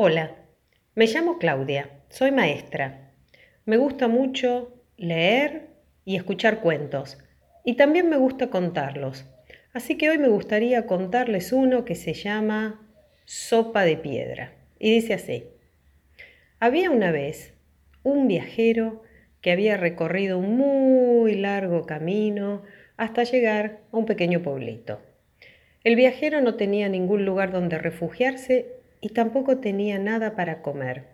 [0.00, 0.36] Hola,
[0.94, 3.10] me llamo Claudia, soy maestra.
[3.64, 5.70] Me gusta mucho leer
[6.04, 7.18] y escuchar cuentos
[7.64, 9.26] y también me gusta contarlos.
[9.72, 12.80] Así que hoy me gustaría contarles uno que se llama
[13.24, 14.52] Sopa de Piedra.
[14.78, 15.46] Y dice así.
[16.60, 17.54] Había una vez
[18.04, 19.02] un viajero
[19.40, 22.62] que había recorrido un muy largo camino
[22.96, 25.00] hasta llegar a un pequeño pueblito.
[25.82, 31.04] El viajero no tenía ningún lugar donde refugiarse y tampoco tenía nada para comer.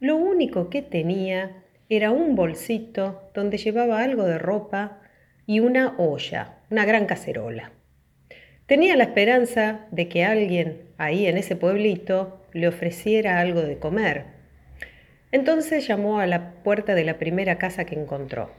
[0.00, 5.00] Lo único que tenía era un bolsito donde llevaba algo de ropa
[5.46, 7.72] y una olla, una gran cacerola.
[8.66, 14.24] Tenía la esperanza de que alguien ahí en ese pueblito le ofreciera algo de comer.
[15.32, 18.50] Entonces llamó a la puerta de la primera casa que encontró.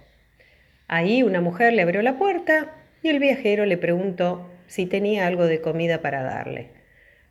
[0.88, 5.46] Ahí una mujer le abrió la puerta y el viajero le preguntó si tenía algo
[5.46, 6.79] de comida para darle.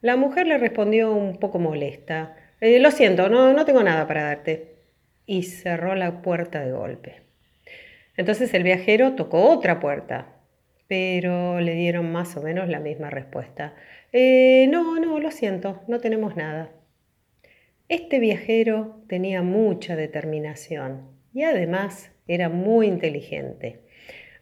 [0.00, 2.36] La mujer le respondió un poco molesta.
[2.60, 4.76] Eh, lo siento, no, no tengo nada para darte.
[5.26, 7.22] Y cerró la puerta de golpe.
[8.16, 10.26] Entonces el viajero tocó otra puerta,
[10.88, 13.74] pero le dieron más o menos la misma respuesta.
[14.12, 16.70] Eh, no, no, lo siento, no tenemos nada.
[17.88, 23.80] Este viajero tenía mucha determinación y además era muy inteligente.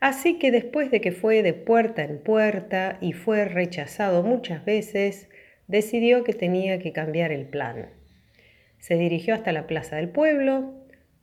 [0.01, 5.29] Así que después de que fue de puerta en puerta y fue rechazado muchas veces,
[5.69, 7.91] decidió que tenía que cambiar el plan.
[8.79, 10.75] Se dirigió hasta la plaza del pueblo,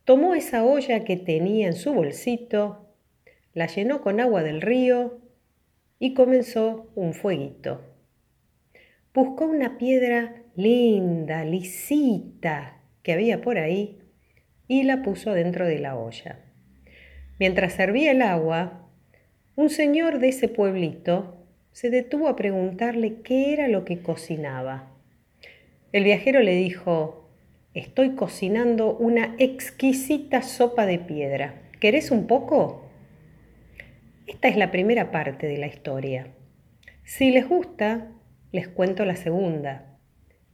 [0.05, 2.89] tomó esa olla que tenía en su bolsito,
[3.53, 5.21] la llenó con agua del río
[5.99, 7.81] y comenzó un fueguito.
[9.14, 13.99] Buscó una piedra linda, lisita, que había por ahí
[14.67, 16.39] y la puso dentro de la olla.
[17.39, 18.88] Mientras servía el agua,
[19.55, 21.42] un señor de ese pueblito
[21.74, 24.92] se detuvo a preguntarle qué era lo que cocinaba.
[25.92, 27.30] El viajero le dijo,
[27.74, 31.64] estoy cocinando una exquisita sopa de piedra.
[31.80, 32.88] ¿Querés un poco?
[34.28, 36.28] Esta es la primera parte de la historia.
[37.04, 38.12] Si les gusta,
[38.52, 39.98] les cuento la segunda.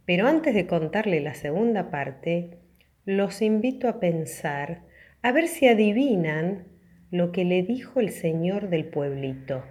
[0.06, 2.58] Pero antes de contarle la segunda parte,
[3.06, 4.82] los invito a pensar
[5.22, 6.66] a ver si adivinan
[7.12, 9.64] lo que le dijo el señor del pueblito.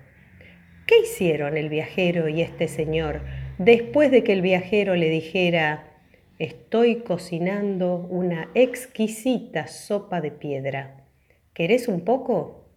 [0.88, 3.20] ¿Qué hicieron el viajero y este señor
[3.58, 5.84] después de que el viajero le dijera,
[6.38, 11.04] estoy cocinando una exquisita sopa de piedra?
[11.52, 12.70] ¿Querés un poco?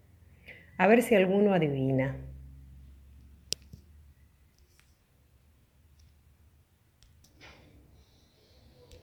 [0.77, 2.17] A ver si alguno adivina.